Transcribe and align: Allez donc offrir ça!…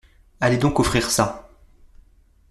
Allez 0.39 0.57
donc 0.57 0.79
offrir 0.79 1.11
ça!… 1.11 1.47